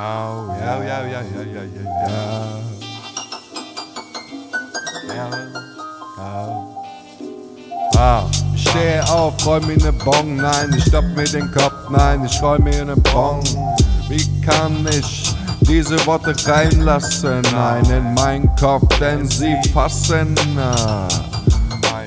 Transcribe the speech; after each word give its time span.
Oh, 0.00 0.54
ja, 0.60 0.78
ja, 0.78 0.84
ja, 0.84 1.02
ja, 1.06 1.22
ja, 1.22 1.42
ja, 1.42 1.62
ja. 2.06 2.14
Ja. 5.16 5.26
Ah. 7.96 8.22
Ich 8.54 8.62
stehe 8.68 9.02
auf, 9.10 9.34
roll 9.44 9.60
mir 9.62 9.76
ne 9.78 9.92
Bong, 9.92 10.36
nein, 10.36 10.72
ich 10.76 10.84
stopp 10.84 11.04
mir 11.16 11.24
den 11.24 11.50
Kopf, 11.50 11.90
nein, 11.90 12.24
ich 12.24 12.40
roll 12.40 12.60
mir 12.60 12.84
ne 12.84 12.94
Bong. 13.12 13.42
Wie 14.08 14.40
kann 14.42 14.86
ich 14.88 15.34
diese 15.62 16.06
Worte 16.06 16.32
reinlassen? 16.46 17.42
Nein, 17.50 17.84
in 17.90 18.14
meinen 18.14 18.54
Kopf, 18.54 18.86
denn 19.00 19.28
sie 19.28 19.56
fassen 19.74 20.36
äh, 20.56 21.08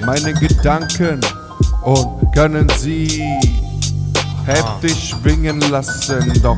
meine 0.05 0.34
Gedanken 0.35 1.20
und 1.84 2.31
können 2.34 2.70
sie 2.77 3.21
heftig 4.45 5.09
schwingen 5.09 5.59
lassen. 5.70 6.34
Doch 6.41 6.58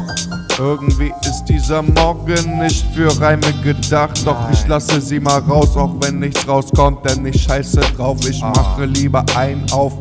irgendwie 0.60 1.12
ist 1.22 1.46
dieser 1.46 1.82
Morgen 1.82 2.60
nicht 2.60 2.86
für 2.94 3.10
Reime 3.20 3.52
gedacht. 3.64 4.26
Doch 4.26 4.38
ich 4.52 4.68
lasse 4.68 5.02
sie 5.02 5.20
mal 5.20 5.40
raus, 5.40 5.76
auch 5.76 5.96
wenn 6.02 6.20
nichts 6.20 6.48
rauskommt, 6.48 7.10
denn 7.10 7.26
ich 7.26 7.44
scheiße 7.44 7.82
drauf. 7.98 8.18
Ich 8.28 8.42
mache 8.42 8.86
lieber 8.86 9.24
ein 9.36 9.66
auf 9.72 9.94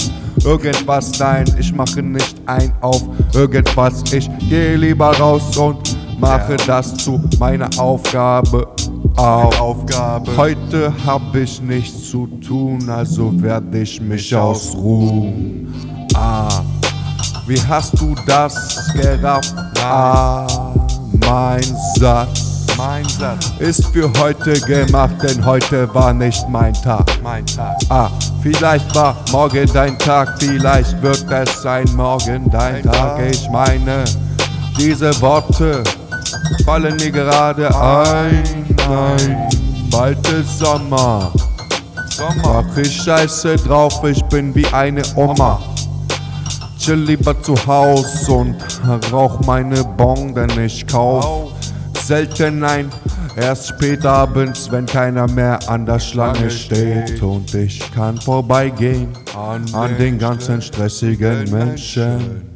irgendwas. 0.44 1.18
Nein, 1.18 1.44
ich 1.58 1.72
mache 1.72 2.02
nicht 2.02 2.36
ein 2.46 2.72
auf 2.80 3.02
irgendwas. 3.34 4.02
Ich 4.12 4.28
gehe 4.48 4.76
lieber 4.76 5.16
raus 5.18 5.56
und 5.56 5.96
mache 6.20 6.56
das 6.66 6.94
zu 6.94 7.20
meiner 7.38 7.68
Aufgabe. 7.78 8.68
Auf. 9.16 9.60
Aufgabe. 9.60 10.34
Heute 10.36 10.92
hab 11.04 11.34
ich 11.34 11.60
nichts 11.60 12.10
zu 12.10 12.26
tun, 12.46 12.88
also 12.88 13.30
werde 13.42 13.80
ich 13.80 14.00
mich 14.00 14.34
ausruhen. 14.34 15.74
Ah, 16.14 16.62
wie 17.46 17.60
hast 17.68 17.98
du 18.00 18.14
das 18.26 18.92
gerafft? 18.94 19.54
Ah, 19.82 20.46
mein 21.26 21.62
Satz 21.98 22.66
Mein 22.76 23.04
Satz, 23.08 23.52
ist 23.58 23.86
für 23.86 24.10
heute 24.18 24.52
gemacht, 24.60 25.16
denn 25.22 25.44
heute 25.44 25.92
war 25.94 26.12
nicht 26.12 26.48
mein 26.48 26.72
Tag. 26.74 27.04
mein 27.22 27.44
Tag. 27.46 27.76
Ah, 27.88 28.08
vielleicht 28.42 28.94
war 28.94 29.16
morgen 29.30 29.68
dein 29.72 29.98
Tag, 29.98 30.36
vielleicht 30.38 31.00
wird 31.02 31.24
es 31.30 31.62
sein 31.62 31.88
morgen 31.96 32.50
dein 32.50 32.82
Tag. 32.82 33.20
Ich 33.30 33.48
meine, 33.50 34.04
diese 34.78 35.20
Worte 35.20 35.82
fallen 36.64 36.96
mir 36.96 37.10
gerade 37.10 37.68
ein. 37.74 38.42
Nein, 38.88 39.48
bald 39.90 40.26
ist 40.28 40.58
Sommer. 40.58 41.32
Sommer. 42.10 42.64
Mach 42.64 42.76
ich 42.76 43.02
scheiße 43.02 43.56
drauf, 43.56 44.02
ich 44.04 44.22
bin 44.24 44.54
wie 44.54 44.66
eine 44.68 45.02
Oma. 45.16 45.60
Chill 46.82 46.98
lieber 46.98 47.40
zu 47.40 47.54
Haus 47.64 48.28
und 48.28 48.56
rauch 49.12 49.38
meine 49.46 49.84
Bon, 49.84 50.34
denn 50.34 50.50
ich 50.58 50.84
kauf 50.84 51.52
selten 52.02 52.64
ein. 52.64 52.90
Erst 53.36 53.68
spät 53.68 54.04
abends, 54.04 54.68
wenn 54.72 54.86
keiner 54.86 55.30
mehr 55.30 55.60
an 55.68 55.86
der 55.86 56.00
Schlange 56.00 56.50
steht 56.50 57.22
und 57.22 57.54
ich 57.54 57.80
kann 57.92 58.20
vorbeigehen 58.20 59.10
an 59.36 59.96
den 59.96 60.18
ganzen 60.18 60.60
stressigen 60.60 61.48
Menschen. 61.52 62.51